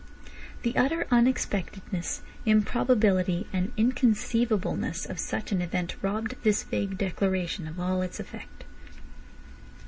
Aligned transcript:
The 0.63 0.75
utter 0.75 1.05
unexpectedness, 1.11 2.23
improbability, 2.43 3.45
and 3.53 3.71
inconceivableness 3.77 5.05
of 5.07 5.19
such 5.19 5.51
an 5.51 5.61
event 5.61 5.95
robbed 6.01 6.33
this 6.41 6.63
vague 6.63 6.97
declaration 6.97 7.67
of 7.67 7.79
all 7.79 8.01
its 8.01 8.19
effect. 8.19 8.63